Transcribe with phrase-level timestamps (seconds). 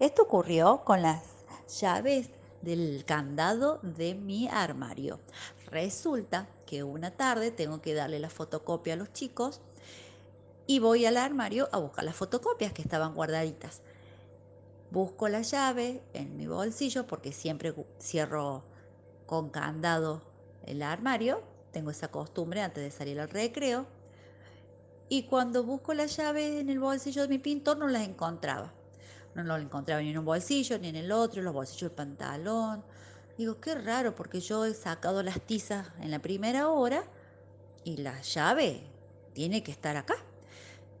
[0.00, 1.22] Esto ocurrió con las
[1.78, 2.30] llaves
[2.62, 5.20] del candado de mi armario.
[5.66, 9.60] Resulta que una tarde tengo que darle la fotocopia a los chicos
[10.66, 13.82] y voy al armario a buscar las fotocopias que estaban guardaditas.
[14.90, 18.64] Busco la llave en mi bolsillo porque siempre cierro
[19.26, 20.22] con candado
[20.64, 21.42] el armario.
[21.72, 23.84] Tengo esa costumbre antes de salir al recreo.
[25.10, 28.72] Y cuando busco la llave en el bolsillo de mi pintor no la encontraba.
[29.34, 32.84] No lo encontraba ni en un bolsillo ni en el otro, los bolsillos del pantalón.
[33.38, 37.04] Digo, qué raro porque yo he sacado las tizas en la primera hora
[37.84, 38.82] y la llave
[39.32, 40.14] tiene que estar acá.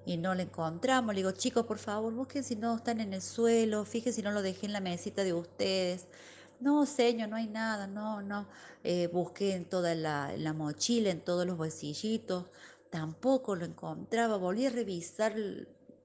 [0.06, 1.14] Y no la encontramos.
[1.14, 4.30] Le digo, chicos, por favor, busquen si no están en el suelo, fíjense si no
[4.30, 6.06] lo dejé en la mesita de ustedes.
[6.60, 8.46] No, señor, no hay nada, no, no.
[8.84, 12.46] Eh, busqué en toda la, la mochila, en todos los bolsillitos.
[12.90, 14.36] Tampoco lo encontraba.
[14.36, 15.34] Volví a revisar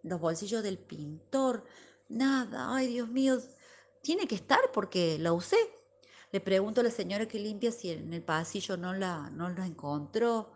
[0.03, 1.65] los bolsillos del pintor
[2.09, 3.39] Nada, ay Dios mío,
[4.01, 5.57] tiene que estar porque la usé.
[6.31, 9.65] Le pregunto a la señora que limpia si en el pasillo no la, no la
[9.65, 10.53] encontró.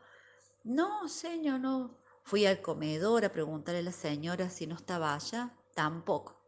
[0.64, 1.98] No, señor, no.
[2.24, 5.56] Fui al comedor a preguntarle a la señora si no estaba allá.
[5.74, 6.40] Tampoco.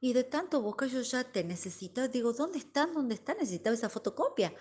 [0.00, 2.92] Y de tanto buscar yo ya te necesitaba, digo, ¿dónde están?
[2.92, 3.34] ¿Dónde está?
[3.34, 4.52] Necesitaba esa fotocopia.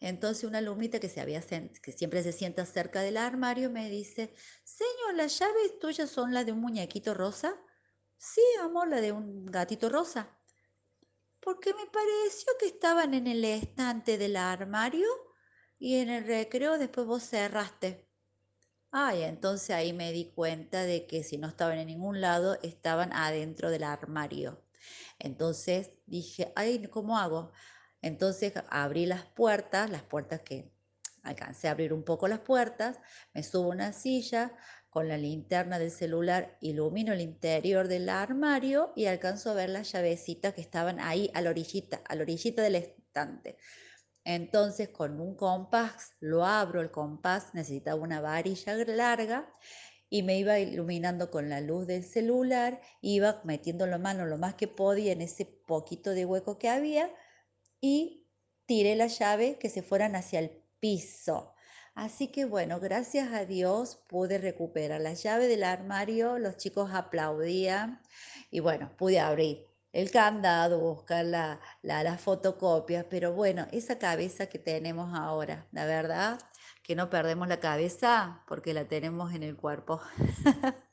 [0.00, 4.32] Entonces una alumnita que, se había, que siempre se sienta cerca del armario me dice,
[4.64, 7.54] señor, ¿las llaves tuyas son las de un muñequito rosa?
[8.18, 10.36] Sí, amor, la de un gatito rosa.
[11.40, 15.08] Porque me pareció que estaban en el estante del armario
[15.78, 18.08] y en el recreo después vos cerraste.
[18.90, 23.12] Ay, entonces ahí me di cuenta de que si no estaban en ningún lado, estaban
[23.12, 24.64] adentro del armario.
[25.18, 27.52] Entonces dije, ay, ¿cómo hago?
[28.02, 30.72] Entonces abrí las puertas, las puertas que
[31.22, 32.98] alcancé a abrir un poco las puertas,
[33.34, 34.56] me subo a una silla,
[34.98, 39.92] con la linterna del celular ilumino el interior del armario y alcanzo a ver las
[39.92, 43.58] llavecitas que estaban ahí a la orillita, a la orillita del estante.
[44.24, 49.54] Entonces con un compás lo abro, el compás necesitaba una varilla larga
[50.10, 54.54] y me iba iluminando con la luz del celular, iba metiendo la mano lo más
[54.54, 57.08] que podía en ese poquito de hueco que había
[57.80, 58.26] y
[58.66, 61.54] tiré la llave que se fueran hacia el piso.
[61.98, 68.00] Así que bueno, gracias a Dios pude recuperar la llave del armario, los chicos aplaudían
[68.52, 74.46] y bueno, pude abrir el candado, buscar la, la, las fotocopias, pero bueno, esa cabeza
[74.46, 76.38] que tenemos ahora, la verdad,
[76.84, 80.00] que no perdemos la cabeza porque la tenemos en el cuerpo.